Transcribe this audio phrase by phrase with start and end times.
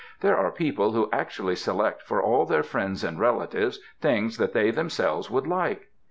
[0.21, 4.71] There are people who actually select for all their friends and relatives things that they
[4.71, 5.89] themselves would like.